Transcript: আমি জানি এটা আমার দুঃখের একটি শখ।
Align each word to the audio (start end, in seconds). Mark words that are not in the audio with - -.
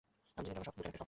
আমি 0.37 0.45
জানি 0.47 0.53
এটা 0.59 0.61
আমার 0.61 0.67
দুঃখের 0.75 0.89
একটি 0.89 0.97
শখ। 0.97 0.99